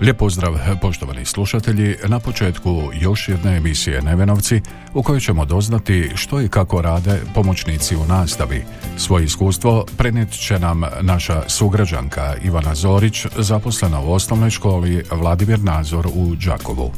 [0.00, 4.60] Lijep pozdrav poštovani slušatelji na početku još jedne emisije Nevenovci
[4.94, 8.64] u kojoj ćemo doznati što i kako rade pomoćnici u nastavi.
[8.96, 16.06] Svoje iskustvo prenijet će nam naša sugrađanka Ivana Zorić, zaposlena u osnovnoj školi Vladimir Nazor
[16.14, 16.92] u Đakovu.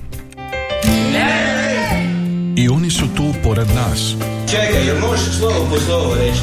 [2.57, 4.15] I oni su tu pored nas.
[4.51, 6.43] Čekaj, možeš slovo po slovo reći?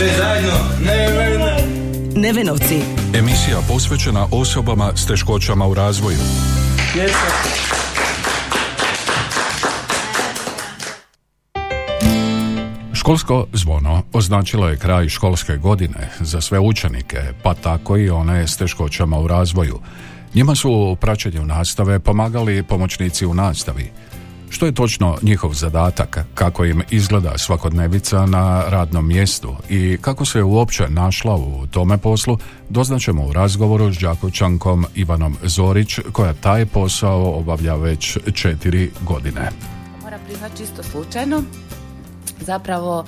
[0.00, 0.52] Sve zajedno?
[0.84, 1.56] Ne, ne, ne.
[2.20, 2.80] Nevenovci.
[3.14, 6.18] Emisija posvećena osobama s teškoćama u razvoju.
[12.94, 18.56] Školsko zvono označilo je kraj školske godine za sve učenike, pa tako i one s
[18.56, 19.80] teškoćama u razvoju.
[20.34, 23.90] Njima su u praćenju nastave pomagali pomoćnici u nastavi.
[24.50, 30.42] Što je točno njihov zadatak, kako im izgleda svakodnevica na radnom mjestu i kako se
[30.42, 37.38] uopće našla u tome poslu, doznaćemo u razgovoru s Đakovčankom Ivanom Zorić, koja taj posao
[37.38, 39.50] obavlja već četiri godine.
[40.02, 41.42] Moram priznati čisto slučajno.
[42.40, 43.04] Zapravo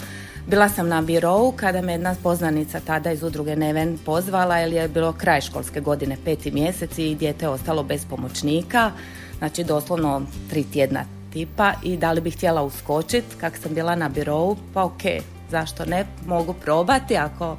[0.46, 4.88] bila sam na birovu kada me jedna poznanica tada iz udruge Neven pozvala jer je
[4.88, 8.90] bilo kraj školske godine, peti mjesec i dijete je ostalo bez pomoćnika.
[9.38, 14.08] Znači doslovno tri tjedna tipa i da li bih htjela uskočiti kak sam bila na
[14.08, 15.02] birovu, pa ok,
[15.50, 17.56] zašto ne, mogu probati ako...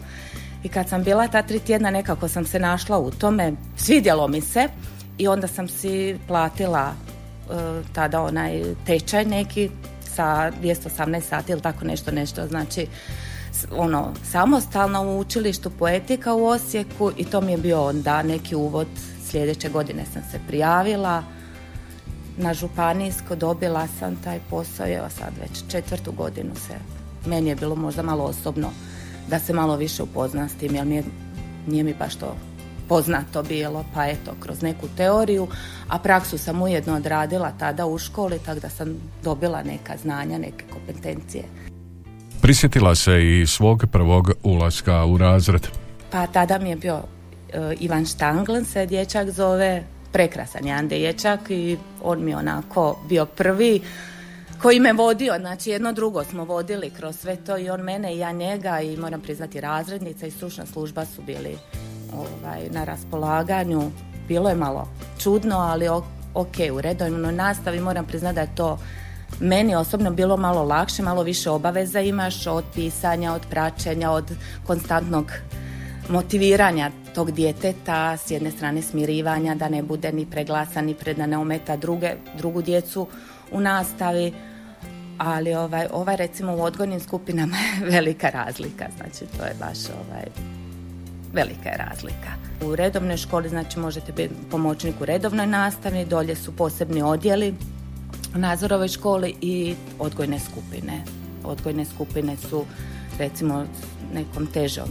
[0.64, 4.42] I kad sam bila ta tri tjedna nekako sam se našla u tome, svidjelo mi
[4.42, 4.68] se
[5.18, 7.53] i onda sam si platila e,
[7.94, 9.70] tada onaj tečaj neki
[10.16, 12.88] sa 218 sati ili tako nešto nešto znači
[13.72, 18.88] ono samostalno u učilištu poetika u Osijeku i to mi je bio onda neki uvod
[19.30, 21.24] sljedeće godine sam se prijavila
[22.38, 26.74] na županijsko dobila sam taj posao evo sad već četvrtu godinu se
[27.26, 28.70] meni je bilo možda malo osobno
[29.30, 31.04] da se malo više upoznam s tim jer mi je,
[31.68, 32.36] nije mi baš to
[32.90, 35.48] poznato bilo pa eto kroz neku teoriju
[35.90, 40.66] a praksu sam ujedno odradila tada u školi tako da sam dobila neka znanja neke
[40.74, 41.44] kompetencije
[42.44, 45.68] Prisjetila se i svog prvog ulaska u razred.
[46.12, 47.04] Pa tada mi je bio
[47.54, 53.81] e, Ivan Štanglen se dječak zove, prekrasan jedan dječak i on mi onako bio prvi
[54.62, 58.19] koji me vodio, znači jedno drugo smo vodili kroz sve to i on mene i
[58.19, 61.57] ja njega i moram priznati razrednica i stručna služba su bili
[62.13, 63.91] ovaj, na raspolaganju.
[64.28, 64.88] Bilo je malo
[65.19, 65.88] čudno, ali
[66.34, 68.79] ok, u redovnoj nastavi moram priznati da je to
[69.40, 74.31] meni osobno bilo malo lakše, malo više obaveza imaš od pisanja, od praćenja, od
[74.68, 75.31] konstantnog
[76.09, 81.25] motiviranja tog djeteta, s jedne strane smirivanja, da ne bude ni preglasan, ni pred da
[81.25, 83.07] ne ometa druge, drugu djecu
[83.51, 84.34] u nastavi,
[85.18, 90.25] ali ovaj, ovaj recimo u odgojnim skupinama je velika razlika, znači to je baš ovaj,
[91.34, 92.31] velika je razlika.
[92.66, 97.56] U redovnoj školi znači možete biti pomoćnik u redovnoj nastavi, dolje su posebni odjeli
[98.35, 101.03] u Nazorovoj školi i odgojne skupine.
[101.44, 102.66] Odgojne skupine su
[103.19, 103.66] recimo
[104.13, 104.88] nekom težom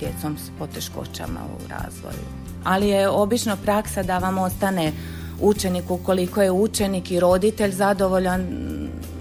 [0.00, 2.24] djecom s poteškoćama u razvoju.
[2.64, 4.92] Ali je obično praksa da vam ostane
[5.40, 8.46] učenik ukoliko je učenik i roditelj zadovoljan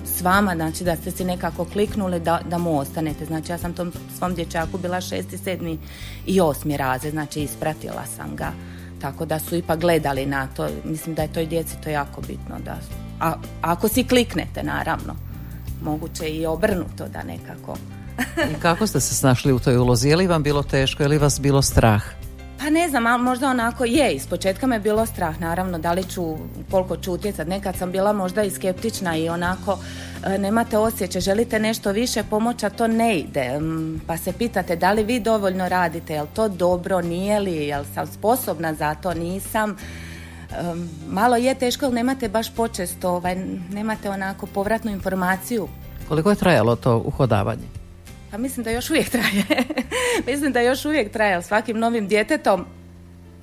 [0.06, 3.26] s vama, znači da ste si nekako kliknuli da, da mu ostanete.
[3.26, 5.80] Znači ja sam tom svom dječaku bila šesti, sedmi
[6.26, 8.52] i osmi razred, znači ispratila sam ga.
[9.02, 10.68] Tako da su ipak gledali na to.
[10.84, 12.60] Mislim da je toj djeci to jako bitno.
[12.66, 12.78] Da,
[13.20, 15.16] a, ako si kliknete, naravno.
[15.84, 17.78] Moguće i obrnuto da nekako
[18.52, 20.10] I kako ste se snašli u toj ulozi?
[20.10, 22.04] Je li vam bilo teško, je li vas bilo strah?
[22.60, 26.04] Pa ne znam, ali možda onako je, iz početka me bilo strah, naravno, da li
[26.04, 26.38] ću,
[26.72, 27.48] koliko ću utjecat.
[27.48, 29.80] Nekad sam bila možda i skeptična i onako,
[30.26, 33.60] e, nemate osjećaj, želite nešto više pomoći, a to ne ide.
[33.60, 37.84] Mm, Pa se pitate da li vi dovoljno radite, jel to dobro, nije li, jel
[37.94, 39.76] sam sposobna za to, nisam.
[41.10, 43.36] Malo je teško, jer nemate baš počesto, ovaj,
[43.72, 45.68] nemate onako povratnu informaciju
[46.08, 47.79] Koliko je trajalo to uhodavanje?
[48.32, 49.46] Pa mislim da još uvijek traje.
[50.28, 51.42] mislim da još uvijek traje.
[51.42, 52.66] Svakim novim djetetom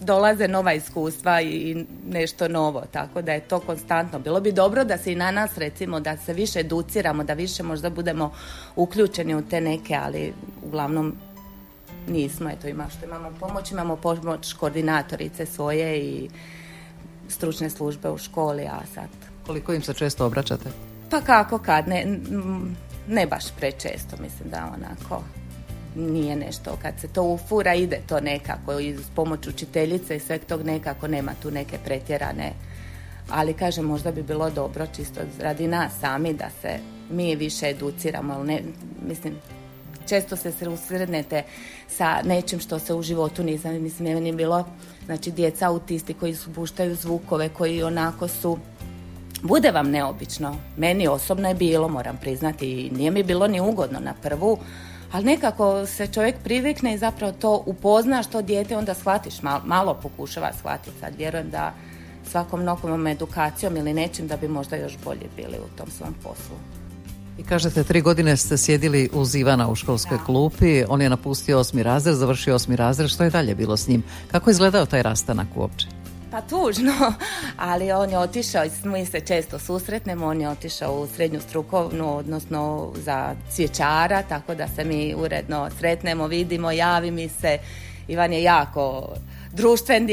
[0.01, 4.19] dolaze nova iskustva i nešto novo, tako da je to konstantno.
[4.19, 7.63] Bilo bi dobro da se i na nas recimo da se više educiramo, da više
[7.63, 8.33] možda budemo
[8.77, 10.33] uključeni u te neke, ali
[10.67, 11.15] uglavnom
[12.09, 16.29] nismo, eto ima što imamo pomoć, imamo pomoć koordinatorice svoje i
[17.29, 19.09] stručne službe u školi, a sad...
[19.47, 20.71] Koliko im se često obraćate?
[21.11, 22.19] Pa kako kad, ne,
[23.09, 25.23] ne baš prečesto, mislim da onako
[25.97, 30.45] nije nešto, kad se to ufura ide to nekako i s pomoć učiteljice i sveg
[30.45, 32.53] tog nekako nema tu neke pretjerane
[33.31, 36.79] ali kažem možda bi bilo dobro čisto radi nas sami da se
[37.11, 38.61] mi više educiramo ali ne,
[39.09, 39.35] mislim
[40.09, 41.43] često se susretnete
[41.89, 44.65] sa nečim što se u životu nisam, mislim, meni bilo,
[45.05, 48.59] znači, djeca autisti koji puštaju zvukove, koji onako su,
[49.47, 50.57] bude vam neobično.
[50.77, 54.59] Meni osobno je bilo, moram priznati, nije mi bilo ni ugodno na prvu,
[55.13, 59.95] ali nekako se čovjek privikne i zapravo to upozna što dijete, onda shvatiš, malo, malo
[59.95, 60.99] pokušava shvatiti.
[61.01, 61.75] Sad vjerujem da
[62.31, 66.57] svakom novom edukacijom ili nečim da bi možda još bolje bili u tom svom poslu.
[67.39, 71.83] I kažete, tri godine ste sjedili uz Ivana u školskoj klupi, on je napustio osmi
[71.83, 74.03] razred, završio osmi razred, što je dalje bilo s njim?
[74.31, 75.96] Kako je izgledao taj rastanak uopće?
[76.37, 76.93] Pa tužno,
[77.57, 82.93] ali on je otišao, mi se često susretnemo, on je otišao u srednju strukovnu, odnosno
[82.97, 87.59] za cvjećara, tako da se mi uredno sretnemo, vidimo, javi mi se.
[88.09, 89.09] Ivan je jako
[89.53, 90.07] društven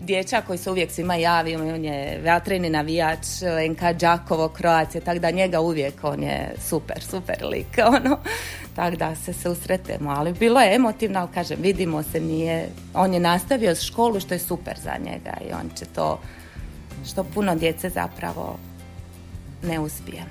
[0.00, 3.26] dječak koji se uvijek svima javi, on je vatreni navijač,
[3.70, 8.18] NK Đakovo, Kroacija, tako da njega uvijek on je super, super lik, ono,
[8.74, 13.20] tako da se susretemo, ali bilo je emotivno, ali kažem, vidimo se, nije, on je
[13.20, 16.20] nastavio školu što je super za njega i on će to,
[17.06, 18.58] što puno djece zapravo
[19.62, 20.22] ne uspije.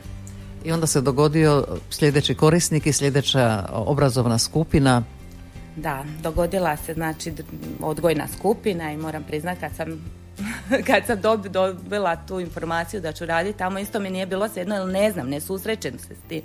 [0.65, 5.03] I onda se dogodio sljedeći korisnik i sljedeća obrazovna skupina,
[5.81, 7.33] da, dogodila se znači
[7.81, 10.19] odgojna skupina i moram priznati kad sam
[10.87, 11.21] kad sam
[11.51, 15.29] dobila tu informaciju da ću raditi tamo isto mi nije bilo jedno jer ne znam,
[15.29, 16.41] ne susrećem se s tim.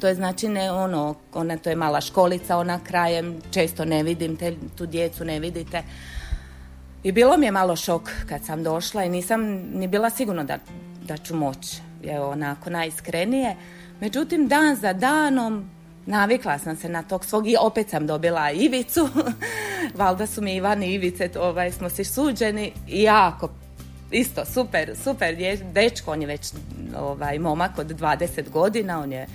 [0.00, 4.36] To je znači ne ono, ona to je mala školica, ona krajem često ne vidim,
[4.36, 5.82] te, tu djecu ne vidite.
[7.02, 9.42] I bilo mi je malo šok kad sam došla i nisam
[9.74, 10.58] ni bila sigurna da,
[11.02, 11.76] da ću moći.
[12.04, 13.56] Evo, onako najiskrenije.
[14.00, 15.70] Međutim, dan za danom
[16.06, 19.08] navikla sam se na tog svog i opet sam dobila Ivicu.
[19.98, 23.48] Valda su mi Ivan i Ivice, ovaj, smo si suđeni jako
[24.10, 25.36] isto super, super
[25.72, 26.52] dečko, on je već
[26.98, 29.26] ovaj, momak od 20 godina, on je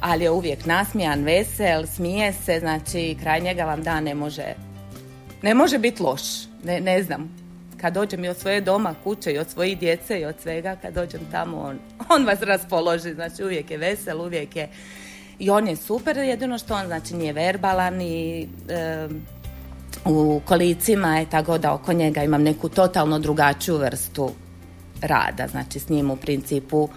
[0.00, 4.54] ali je uvijek nasmijan, vesel, smije se, znači kraj njega vam da ne može
[5.42, 6.22] ne može biti loš,
[6.64, 7.46] ne, ne znam
[7.80, 10.94] kad dođem i od svoje doma, kuće i od svojih djece i od svega, kad
[10.94, 11.78] dođem tamo on,
[12.08, 14.68] on vas raspoloži, znači uvijek je vesel, uvijek je
[15.38, 18.48] i on je super, jedino što on znači nije verbalan i
[20.04, 24.30] u kolicima je tako da oko njega imam neku totalno drugačiju vrstu
[25.00, 26.88] rada, znači s njim u principu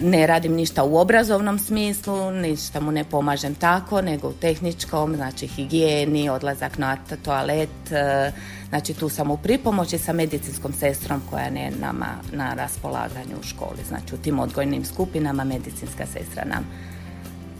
[0.00, 5.46] ne radim ništa u obrazovnom smislu, ništa mu ne pomažem tako, nego u tehničkom, znači
[5.46, 8.32] higijeni, odlazak na toalet, e,
[8.68, 13.84] znači tu sam u pripomoći sa medicinskom sestrom koja ne nama na raspolaganju u školi,
[13.88, 16.66] znači u tim odgojnim skupinama medicinska sestra nam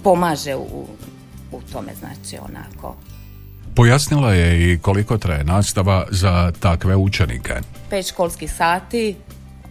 [0.04, 0.86] pomaže u,
[1.52, 2.96] u tome, znači onako.
[3.74, 7.54] Pojasnila je i koliko traje nastava za takve učenike.
[7.90, 9.16] Pet školskih sati,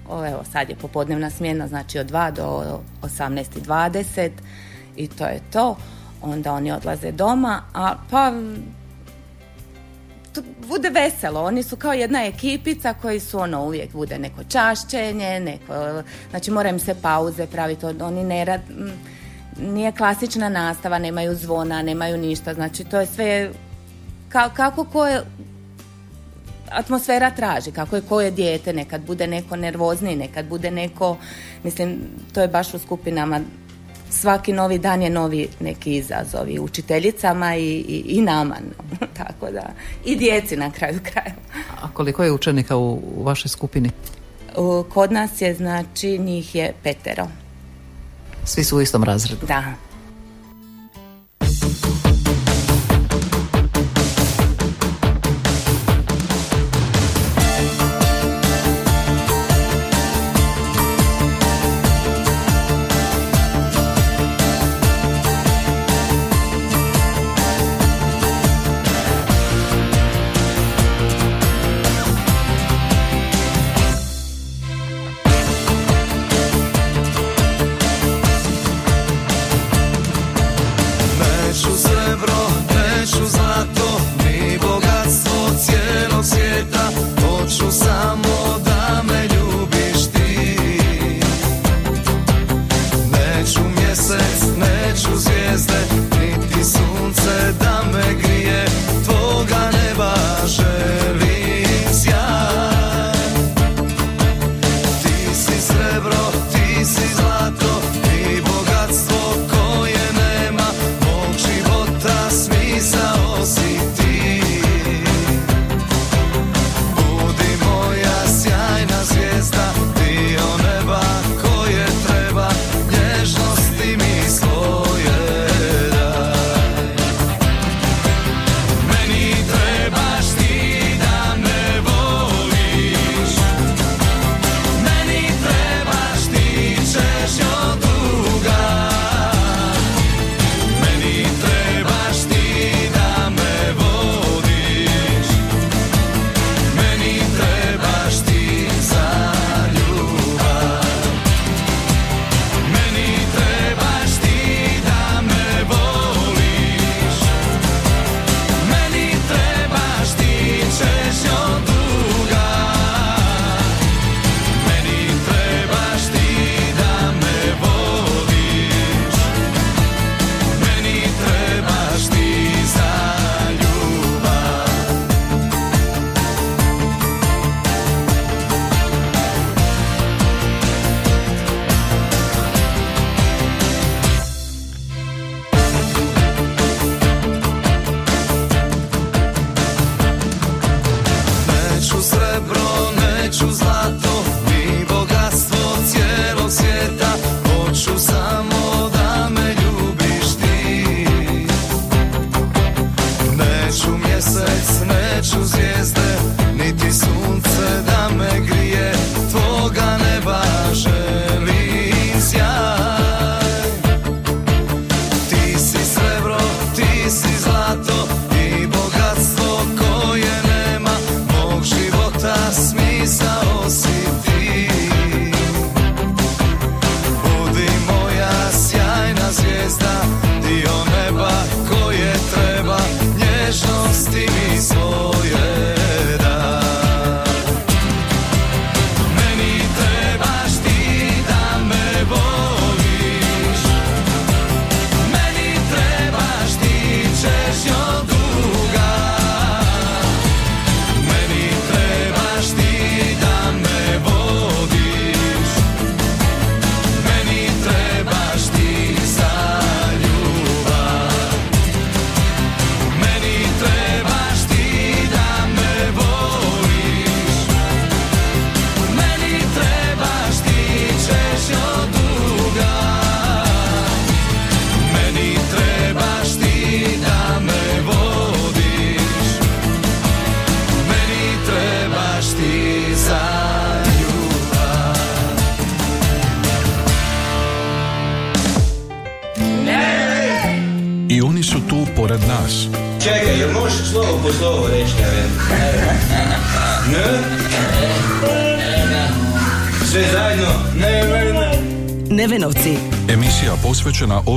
[0.09, 4.29] evo sad je popodnevna smjena, znači od 2 do 18.20
[4.96, 5.77] i to je to.
[6.22, 8.31] Onda oni odlaze doma, a pa
[10.34, 11.43] to bude veselo.
[11.43, 16.69] Oni su kao jedna ekipica koji su ono uvijek bude neko čašćenje, neko, znači mora
[16.69, 18.62] im se pauze praviti, oni ne rad,
[19.60, 23.51] nije klasična nastava, nemaju zvona, nemaju ništa, znači to je sve
[24.29, 25.22] ka, kako koje
[26.72, 31.17] atmosfera traži, kako je koje dijete, nekad bude neko nervozniji, nekad bude neko,
[31.63, 32.00] mislim,
[32.33, 33.39] to je baš u skupinama
[34.10, 38.55] svaki novi dan je novi neki izazov i učiteljicama i, i, i nama,
[39.19, 39.69] tako da,
[40.05, 41.33] i djeci na kraju kraja.
[41.81, 43.89] A koliko je učenika u, u vašoj skupini?
[44.89, 47.27] Kod nas je, znači, njih je petero.
[48.45, 49.45] Svi su u istom razredu.
[49.45, 49.63] Da.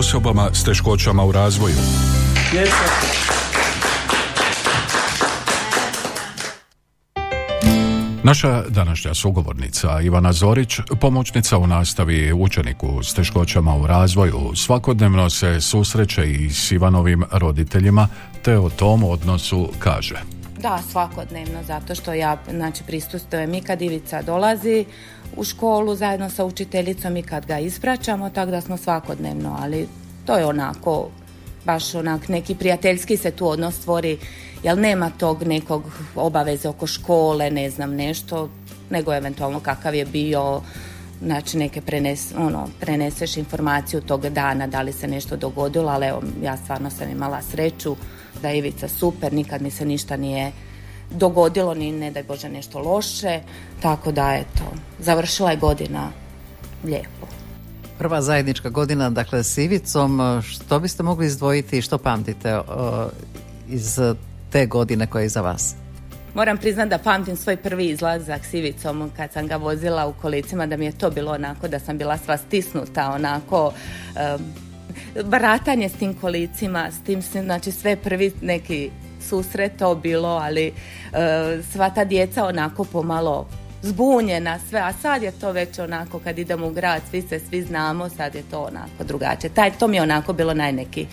[0.06, 1.74] Osobama s teškoćama u razvoju.
[8.22, 15.60] Naša današnja sugovornica Ivana Zorić, pomoćnica u nastavi učeniku s teškoćama u razvoju, svakodnevno se
[15.60, 18.08] susreće i s Ivanovim roditeljima,
[18.42, 20.22] te o tom odnosu kaže.
[20.66, 24.84] Da, svakodnevno, zato što ja znači, pristustujem i kad Ivica dolazi
[25.36, 29.88] u školu zajedno sa učiteljicom i kad ga ispraćamo, tako da smo svakodnevno, ali
[30.24, 31.08] to je onako,
[31.64, 34.18] baš onak neki prijateljski se tu odnos stvori
[34.62, 35.82] jel nema tog nekog
[36.14, 38.48] obaveze oko škole, ne znam nešto,
[38.90, 40.60] nego eventualno kakav je bio,
[41.22, 46.22] znači neke prenes, ono, preneseš informaciju tog dana, da li se nešto dogodilo, ali evo,
[46.42, 47.96] ja stvarno sam imala sreću
[48.42, 50.52] da je Ivica super, nikad mi se ništa nije
[51.10, 53.40] dogodilo, ni ne daj Bože nešto loše,
[53.80, 54.64] tako da eto,
[54.98, 56.10] završila je godina
[56.84, 57.26] lijepo.
[57.98, 62.60] Prva zajednička godina, dakle, s Ivicom, što biste mogli izdvojiti i što pamtite
[63.68, 63.98] iz
[64.50, 65.74] te godine koje je za vas?
[66.34, 70.66] Moram priznati da pamtim svoj prvi izlazak s Ivicom kad sam ga vozila u kolicima
[70.66, 74.65] da mi je to bilo onako da sam bila sva stisnuta onako um,
[75.24, 81.64] baratanje s tim kolicima s tim znači sve prvi neki susret to bilo ali uh,
[81.72, 83.48] sva ta djeca onako pomalo
[83.82, 87.62] zbunjena sve, a sad je to već onako kad idemo u grad, svi se svi
[87.62, 89.50] znamo, sad je to onako drugačije.
[89.54, 91.06] Taj, to mi je onako bilo najneki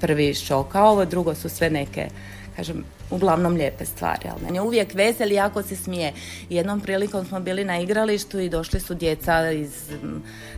[0.00, 2.08] prvi šok, a ovo drugo su sve neke
[2.60, 6.12] kažem, uglavnom lijepe stvari, ali meni je uvijek veseli jako se smije.
[6.50, 9.90] Jednom prilikom smo bili na igralištu i došli su djeca iz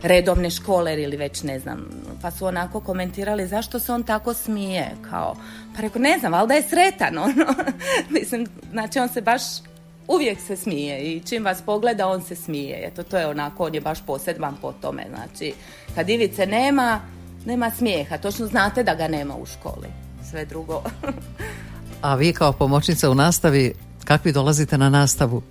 [0.01, 1.87] redovne škole ili već ne znam,
[2.21, 5.35] pa su onako komentirali zašto se on tako smije, kao,
[5.75, 7.45] pa rekao, ne znam, valjda je sretan, ono.
[8.09, 9.41] Mislim, znači on se baš
[10.07, 12.87] uvijek se smije i čim vas pogleda on se smije.
[12.87, 15.05] Eto, to je onako, on je baš posebvan po tome.
[15.09, 15.53] Znači,
[15.95, 16.99] kad Ivice nema,
[17.45, 18.17] nema smijeha.
[18.17, 19.87] Točno znate da ga nema u školi.
[20.29, 20.83] Sve drugo.
[22.03, 23.73] A vi kao pomoćnica u nastavi,
[24.05, 25.41] kakvi dolazite na nastavu?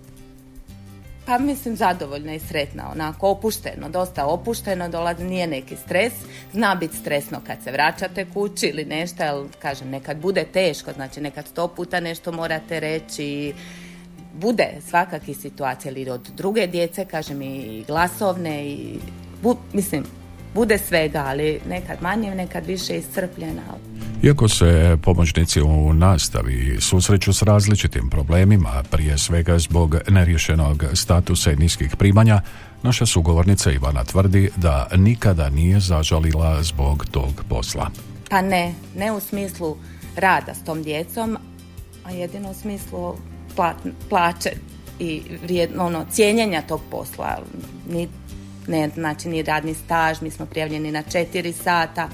[1.26, 6.12] Pa mislim zadovoljna i sretna, onako opušteno, dosta opušteno, dolazi, nije neki stres,
[6.52, 11.20] zna biti stresno kad se vraćate kući ili nešto, ali kažem, nekad bude teško, znači
[11.20, 13.54] nekad sto puta nešto morate reći,
[14.34, 18.98] bude svakakih situacija ili od druge djece, kažem i glasovne i
[19.72, 20.04] mislim,
[20.54, 23.62] bude svega, ali nekad manje, nekad više iscrpljena.
[24.22, 31.56] Iako se pomoćnici u nastavi susreću s različitim problemima, prije svega zbog neriješenog statusa i
[31.56, 32.40] niskih primanja,
[32.82, 37.90] naša sugovornica Ivana tvrdi da nikada nije zažalila zbog tog posla.
[38.30, 39.76] Pa ne, ne u smislu
[40.16, 41.38] rada s tom djecom,
[42.04, 43.14] a jedino u smislu
[44.08, 44.50] plaće
[44.98, 47.38] i vrijedno, ono, cijenjenja tog posla.
[47.90, 48.08] Ni,
[48.66, 52.08] ne, znači ni radni staž, mi smo prijavljeni na četiri sata,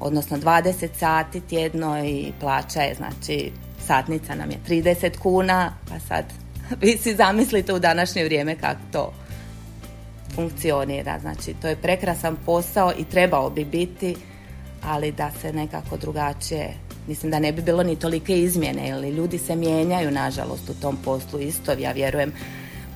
[0.00, 3.52] odnosno 20 sati tjedno i plaća je, znači
[3.86, 6.24] satnica nam je 30 kuna, pa sad
[6.82, 9.12] vi si zamislite u današnje vrijeme kako to
[10.34, 11.18] funkcionira.
[11.20, 14.16] Znači, to je prekrasan posao i trebao bi biti,
[14.82, 16.74] ali da se nekako drugačije,
[17.08, 20.96] mislim da ne bi bilo ni tolike izmjene, ili ljudi se mijenjaju, nažalost, u tom
[21.04, 22.32] poslu isto, ja vjerujem,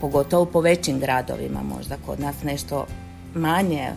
[0.00, 2.86] pogotovo po većim gradovima, možda kod nas nešto
[3.34, 3.88] manje,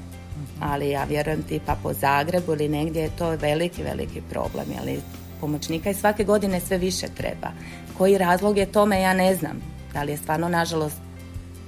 [0.60, 5.00] ali ja vjerujem tipa po Zagrebu ili negdje je to veliki, veliki problem, ali
[5.42, 7.51] pomoćnika i svake godine sve više treba.
[7.98, 9.62] Koji razlog je tome, ja ne znam.
[9.94, 10.98] Da li je stvarno, nažalost,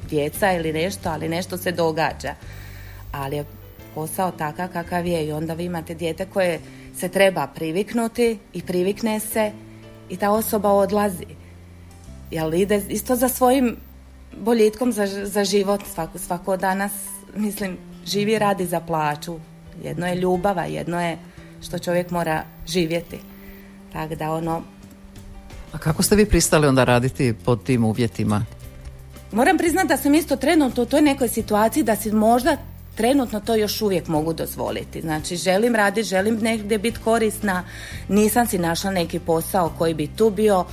[0.09, 2.35] djeca ili nešto, ali nešto se događa.
[3.11, 3.45] Ali je
[3.95, 6.59] posao takav kakav je i onda vi imate dijete koje
[6.95, 9.51] se treba priviknuti i privikne se
[10.09, 11.25] i ta osoba odlazi.
[12.31, 13.77] Jel ide isto za svojim
[14.37, 16.91] boljitkom za, za život svako, svako danas,
[17.35, 19.39] mislim, živi radi za plaću.
[19.83, 21.17] Jedno je ljubava, jedno je
[21.61, 23.19] što čovjek mora živjeti.
[23.93, 24.61] Tako da ono...
[25.73, 28.45] A kako ste vi pristali onda raditi pod tim uvjetima?
[29.31, 32.57] Moram priznati da sam isto trenutno u toj nekoj situaciji da si možda
[32.95, 35.01] trenutno to još uvijek mogu dozvoliti.
[35.01, 37.63] Znači, želim raditi, želim negdje biti korisna,
[38.09, 40.65] nisam si našla neki posao koji bi tu bio,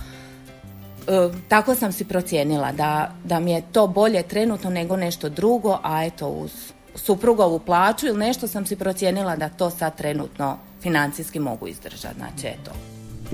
[1.49, 6.05] tako sam si procijenila da, da mi je to bolje trenutno nego nešto drugo, a
[6.05, 6.51] eto uz
[6.95, 12.15] suprugovu plaću ili nešto sam si procijenila da to sad trenutno financijski mogu izdržati.
[12.19, 12.71] Znači, eto.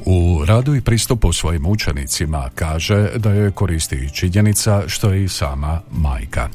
[0.07, 5.29] U radu i pristupu svojim učenicima kaže da je koristi i činjenica što je i
[5.29, 6.49] sama majka.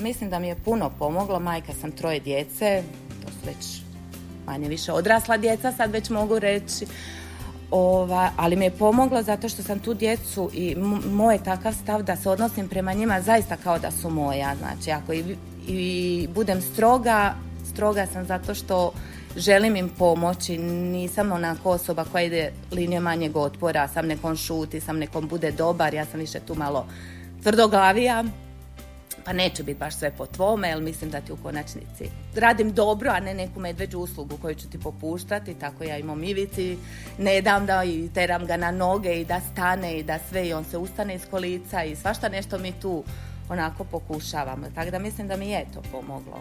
[0.00, 1.40] Mislim da mi je puno pomoglo.
[1.40, 2.82] Majka sam troje djece,
[3.22, 3.80] to su već
[4.46, 6.86] manje više odrasla djeca, sad već mogu reći.
[7.76, 10.76] Ova, ali mi je pomoglo zato što sam tu djecu i
[11.10, 14.54] moj takav stav da se odnosim prema njima zaista kao da su moja.
[14.56, 17.34] Znači, ako i, i budem stroga,
[17.72, 18.92] stroga sam zato što
[19.36, 24.98] želim im pomoći, nisam onako osoba koja ide linijom manjeg otpora, sam nekom šuti, sam
[24.98, 26.86] nekom bude dobar, ja sam više tu malo
[27.42, 28.24] tvrdoglavija,
[29.24, 33.10] pa neće biti baš sve po tvome, jer mislim da ti u konačnici radim dobro,
[33.10, 36.78] a ne neku medveđu uslugu koju ću ti popuštati, tako ja imam ivici,
[37.18, 40.52] ne dam da i teram ga na noge i da stane i da sve i
[40.52, 43.04] on se ustane iz kolica i svašta nešto mi tu
[43.48, 44.66] onako pokušavamo.
[44.74, 46.40] Tako da mislim da mi je to pomoglo.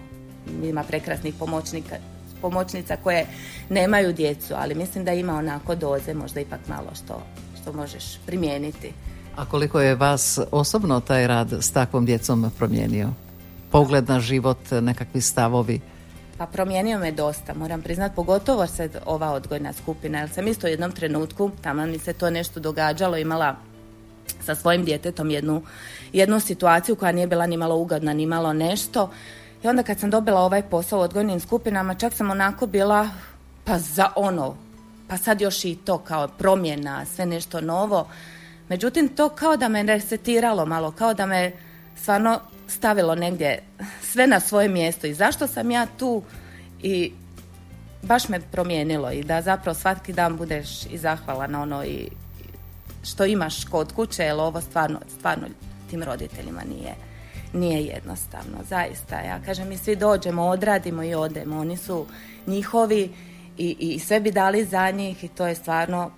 [0.63, 1.96] Ima prekrasnih pomoćnika,
[2.41, 3.26] pomoćnica koje
[3.69, 7.24] nemaju djecu, ali mislim da ima onako doze, možda ipak malo što,
[7.62, 8.93] što možeš primijeniti.
[9.36, 13.10] A koliko je vas osobno taj rad s takvom djecom promijenio?
[13.72, 15.82] Pogled na život, nekakvi stavovi?
[16.38, 20.69] Pa promijenio me dosta, moram priznat, pogotovo se ova odgojna skupina, jer sam isto u
[20.69, 23.56] jednom trenutku, tamo mi se to nešto događalo, imala
[24.46, 25.63] sa svojim djetetom jednu,
[26.13, 29.10] jednu situaciju koja nije bila ni malo ugodna, ni malo nešto.
[29.63, 33.10] I onda kad sam dobila ovaj posao u odgojnim skupinama, čak sam onako bila,
[33.63, 34.56] pa za ono,
[35.08, 38.08] pa sad još i to kao promjena, sve nešto novo.
[38.69, 41.52] Međutim, to kao da me resetiralo malo, kao da me
[41.95, 43.63] stvarno stavilo negdje
[44.02, 46.23] sve na svoje mjesto i zašto sam ja tu
[46.82, 47.12] i
[48.02, 52.10] baš me promijenilo i da zapravo svaki dan budeš i zahvala na ono i
[53.04, 55.47] što imaš kod kuće, jer ovo stvarno, stvarno
[55.89, 56.95] tim roditeljima nije,
[57.54, 59.19] nije jednostavno, zaista.
[59.19, 62.06] Ja kažem, mi svi dođemo, odradimo i odemo, oni su
[62.47, 63.12] njihovi
[63.58, 66.12] i, i sve bi dali za njih i to je stvarno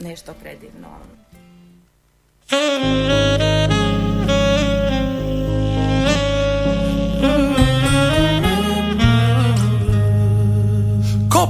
[0.00, 0.88] nešto predivno.
[2.48, 2.56] Ko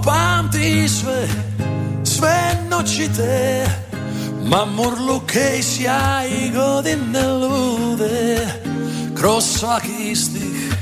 [0.05, 1.29] pamti sve,
[2.05, 3.67] sve noći te
[4.45, 8.49] Mamurluke i sjaj i godine lude.
[9.15, 10.73] Kroz svaki stih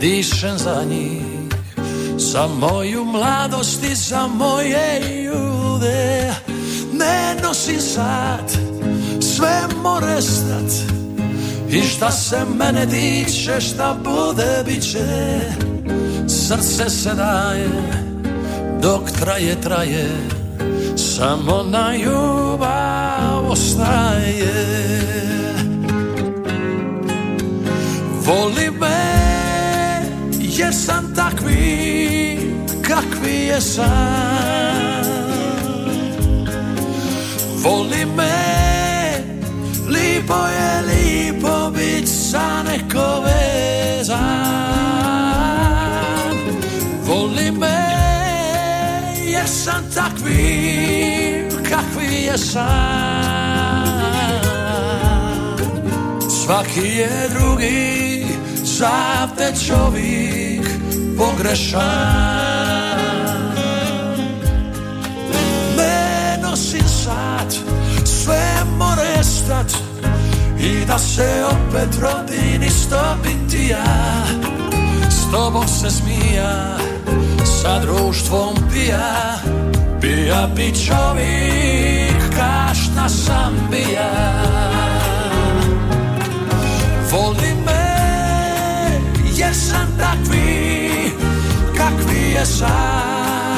[0.00, 1.22] dišem za njih
[2.16, 6.34] Za moju mladost i za moje ljude.
[6.92, 8.67] Ne nosim sad,
[9.38, 10.70] sve more stat
[11.70, 15.04] I šta se mene tiče, šta bude, bit će.
[16.28, 17.68] Srce se daje,
[18.82, 20.08] dok traje, traje
[20.96, 24.64] Samo na ljubav ostaje.
[28.26, 29.20] Voli me,
[30.40, 32.38] jer sam takvi,
[32.82, 34.58] kakvi je sam
[37.64, 38.77] Voli me,
[40.28, 44.18] lipo je lipo bit sa neko vezan.
[47.04, 47.84] Voli me,
[49.24, 52.68] jer sam takvi, kakvi je sam
[56.44, 58.26] Svaki je drugi,
[58.64, 60.68] sav te čovjek
[61.18, 61.82] pogrešan.
[65.76, 67.54] Ne nosim sad,
[68.04, 69.87] sve more stat
[70.60, 74.24] I da se opet rodim isto biti ja?
[75.10, 76.78] S tobom se smija,
[77.44, 79.38] sa društvom pija.
[80.00, 84.10] Bija bi čovjek, kašta sam bija.
[87.12, 87.88] Voli me,
[89.36, 90.90] jer sam takvi,
[91.76, 93.48] kakvi je sam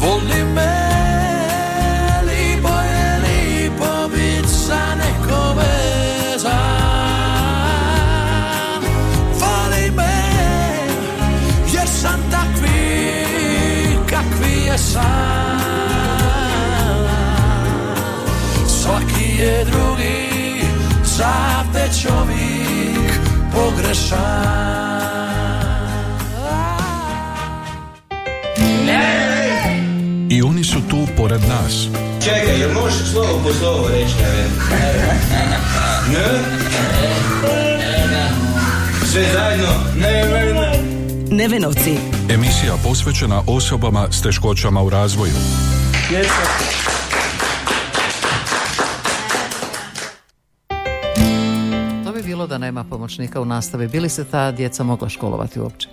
[0.00, 0.89] Voli me,
[14.92, 15.60] sam
[18.66, 20.64] Svaki je drugi,
[21.04, 23.20] sav te čovjek
[23.52, 24.90] pogrešan
[30.28, 31.88] I oni su tu pored nas.
[32.24, 34.44] Čekaj, jel možeš slovo po slovo reći, ne?
[36.12, 36.26] Ne?
[39.12, 39.74] Sve zajedno?
[39.96, 40.89] Ne, ne, ne.
[41.30, 41.96] Nevenovci.
[42.30, 45.32] Emisija posvećena osobama s teškoćama u razvoju.
[52.04, 53.88] To bi bilo da nema pomoćnika u nastavi.
[53.88, 55.88] Bili se ta djeca mogla školovati uopće?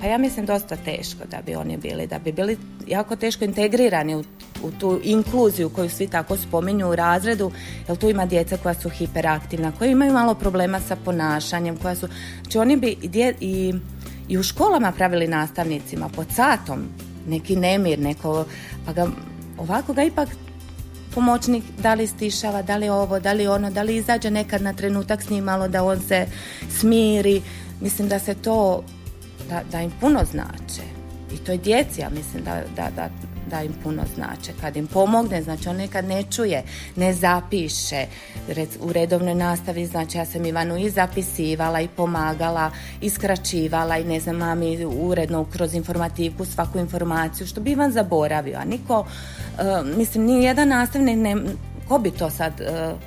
[0.00, 4.14] Pa ja mislim dosta teško da bi oni bili, da bi bili jako teško integrirani
[4.16, 4.24] u,
[4.62, 7.50] u tu inkluziju koju svi tako spominju u razredu,
[7.88, 12.08] jer tu ima djeca koja su hiperaktivna, koja imaju malo problema sa ponašanjem, koja su,
[12.42, 13.74] znači oni bi i, dje- i,
[14.28, 16.88] i u školama pravili nastavnicima pod satom
[17.28, 18.44] neki nemir, neko,
[18.86, 19.06] pa ga,
[19.58, 20.28] ovako ga ipak
[21.14, 24.72] pomoćnik da li stišava, da li ovo, da li ono, da li izađe nekad na
[24.72, 26.26] trenutak s njim malo da on se
[26.70, 27.42] smiri.
[27.80, 28.84] Mislim da se to,
[29.48, 30.82] da, da im puno znače.
[31.34, 33.08] I to je djeci, ja mislim da, da, da,
[33.50, 34.52] da im puno znače.
[34.60, 36.62] Kad im pomogne, znači on nekad ne čuje,
[36.96, 38.06] ne zapiše.
[38.80, 44.36] U redovnoj nastavi, znači ja sam Ivanu i zapisivala i pomagala, iskraćivala i ne znam,
[44.36, 48.58] mami uredno kroz informativku svaku informaciju, što bi Ivan zaboravio.
[48.58, 49.06] A niko,
[49.58, 49.62] e,
[49.96, 51.36] mislim, ni jedan nastavnik, ne,
[51.88, 52.98] ko bi to sad uh,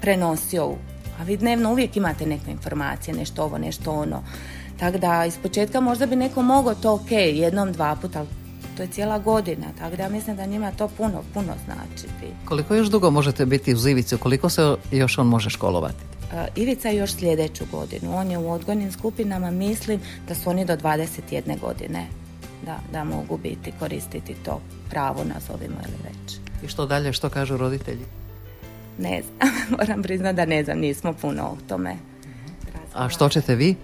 [0.00, 0.74] prenosio?
[1.20, 4.22] A vi dnevno uvijek imate neke informacije, nešto ovo, nešto ono.
[4.78, 8.28] Tako da, iz početka možda bi neko mogao to ok, jednom, dva puta, ali
[8.76, 12.08] to je cijela godina, tako da mislim da njima to puno, puno znači.
[12.44, 16.04] Koliko još dugo možete biti u Ivici, koliko se još on može školovati?
[16.56, 18.16] Ivica još sljedeću godinu.
[18.16, 22.06] On je u odgojnim skupinama, mislim da su oni do 21 godine
[22.66, 24.60] da, da mogu biti, koristiti to
[24.90, 26.36] pravo, nazovimo ili već.
[26.64, 28.04] I što dalje, što kažu roditelji?
[28.98, 31.96] Ne znam, moram priznati da ne znam, nismo puno o tome.
[32.94, 33.74] A što ćete vi?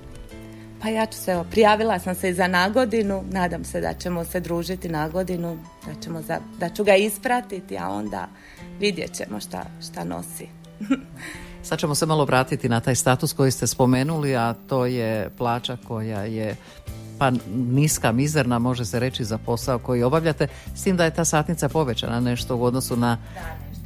[0.83, 4.41] Pa ja ću se, prijavila sam se i za nagodinu, nadam se da ćemo se
[4.41, 8.29] družiti na godinu, da, ćemo za, da ću ga ispratiti, a onda
[8.81, 10.49] vidjet ćemo šta, šta nosi.
[11.63, 15.77] Sad ćemo se malo vratiti na taj status koji ste spomenuli, a to je plaća
[15.89, 16.57] koja je
[17.19, 21.25] pa niska, mizerna, može se reći za posao koji obavljate, s tim da je ta
[21.25, 23.19] satnica povećana nešto u odnosu na,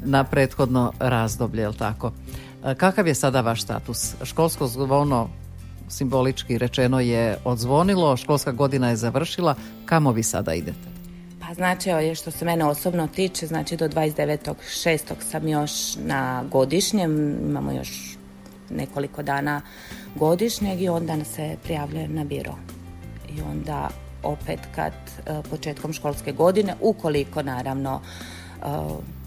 [0.05, 2.13] na prethodno razdoblje, jel tako?
[2.65, 4.15] E, kakav je sada vaš status?
[4.25, 5.29] Školsko zvono
[5.89, 10.97] simbolički rečeno je odzvonilo, školska godina je završila, kamo vi sada idete?
[11.41, 15.15] Pa znači, je što se mene osobno tiče, znači do 29.6.
[15.31, 18.17] sam još na godišnjem, imamo još
[18.71, 19.63] nekoliko dana
[20.15, 22.55] godišnjeg i onda se prijavljujem na biro.
[23.37, 23.89] I onda
[24.23, 28.01] opet kad e, početkom školske godine, ukoliko naravno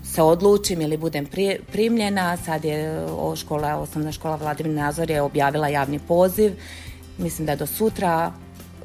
[0.04, 1.28] se odlučim ili budem
[1.72, 6.54] primljena, sad je škola, osnovna škola Vladimir Nazor je objavila javni poziv,
[7.18, 8.32] mislim da do sutra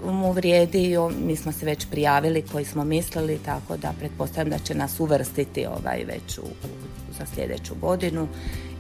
[0.05, 4.75] mu vrijedi, mi smo se već prijavili koji smo mislili, tako da pretpostavljam da će
[4.75, 6.43] nas uvrstiti ovaj već u,
[7.19, 8.29] za sljedeću godinu.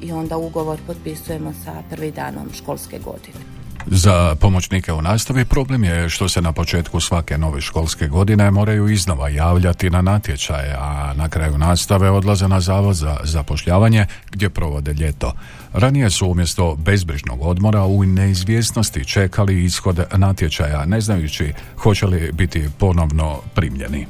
[0.02, 3.63] I onda ugovor potpisujemo sa prvi danom školske godine.
[3.86, 8.88] Za pomoćnike u nastavi problem je što se na početku svake nove školske godine moraju
[8.88, 14.92] iznova javljati na natječaje, a na kraju nastave odlaze na zavod za zapošljavanje gdje provode
[14.92, 15.32] ljeto.
[15.72, 22.68] Ranije su umjesto bezbrižnog odmora u neizvjesnosti čekali ishod natječaja, ne znajući hoće li biti
[22.78, 24.06] ponovno primljeni.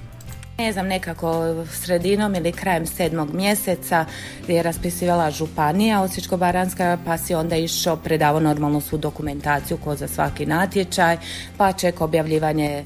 [0.58, 4.04] Ne znam, nekako sredinom ili krajem sedmog mjeseca
[4.48, 10.46] je raspisivala županija Osječko-Baranska pa si onda išao predavo normalno svu dokumentaciju ko za svaki
[10.46, 11.18] natječaj
[11.56, 12.84] pa ček objavljivanje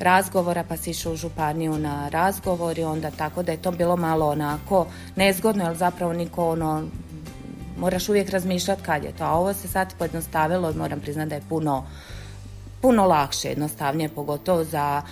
[0.00, 3.96] razgovora pa si išao u županiju na razgovor i onda tako da je to bilo
[3.96, 6.82] malo onako nezgodno jer zapravo niko ono
[7.78, 11.42] moraš uvijek razmišljati kad je to a ovo se sad pojednostavilo moram priznati da je
[11.48, 11.84] puno
[12.80, 15.02] puno lakše jednostavnije pogotovo za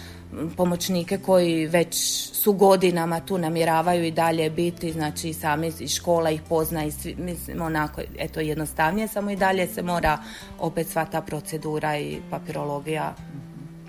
[0.56, 1.96] pomoćnike koji već
[2.32, 7.14] su godinama tu namjeravaju i dalje biti, znači sami iz škola ih pozna i svi,
[7.18, 10.18] mislim onako, eto jednostavnije, samo i dalje se mora
[10.58, 13.14] opet sva ta procedura i papirologija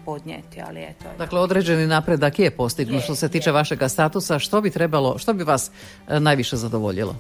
[0.06, 1.06] podnijeti, ali eto.
[1.18, 4.40] Dakle, određeni napredak je postignut što se tiče vašega statusa.
[4.40, 5.72] Što bi trebalo, što bi vas
[6.08, 7.16] e, najviše zadovoljilo?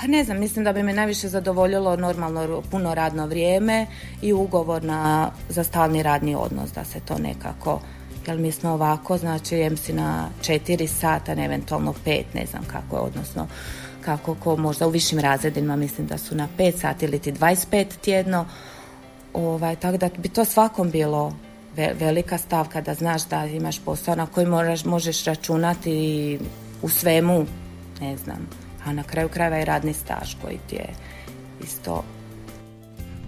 [0.00, 3.86] Pa ne znam, mislim da bi me najviše zadovoljilo normalno puno radno vrijeme
[4.22, 7.80] i ugovor na, za stalni radni odnos, da se to nekako
[8.28, 12.62] jer mi smo ovako, znači jem si na četiri sata, ne eventualno pet, ne znam
[12.64, 13.46] kako je, odnosno
[14.04, 17.86] kako ko možda u višim razredima mislim da su na pet sati ili ti 25
[18.00, 18.46] tjedno,
[19.34, 21.32] ovaj, tako da bi to svakom bilo
[21.76, 26.38] velika stavka da znaš da imaš posao na koji moraš, možeš računati
[26.82, 27.46] u svemu,
[28.00, 28.48] ne znam,
[28.88, 30.88] a na kraju krajeva je radni staž koji ti je
[31.64, 32.04] isto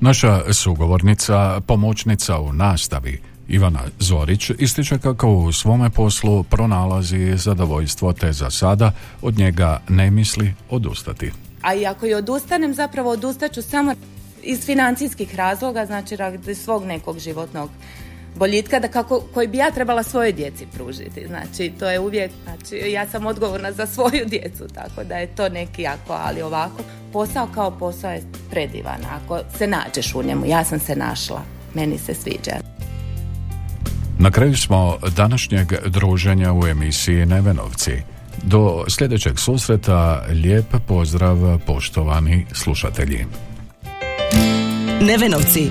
[0.01, 8.33] Naša sugovornica, pomoćnica u nastavi, Ivana Zorić ističe kako u svome poslu pronalazi zadovoljstvo te
[8.33, 8.93] za sada
[9.23, 11.33] od njega ne misli odustati.
[11.63, 13.95] A i ako i odustanem, zapravo odustaću samo
[14.43, 17.71] iz financijskih razloga, znači radi svog nekog životnog
[18.37, 21.27] boljitka da kako, koji bi ja trebala svojoj djeci pružiti.
[21.27, 25.49] Znači, to je uvijek, znači, ja sam odgovorna za svoju djecu, tako da je to
[25.49, 30.47] neki jako, ali ovako, posao kao posao je predivan, ako se nađeš u njemu.
[30.47, 31.43] Ja sam se našla,
[31.75, 32.53] meni se sviđa.
[34.19, 37.93] Na kraju smo današnjeg druženja u emisiji Nevenovci.
[38.43, 43.27] Do sljedećeg susreta lijep pozdrav poštovani slušatelji.
[45.01, 45.71] Nevenovci.